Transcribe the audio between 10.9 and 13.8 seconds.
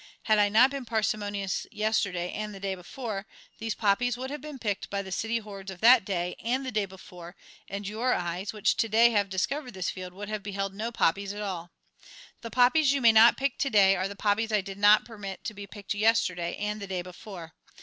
poppies at all. The poppies you may not pick to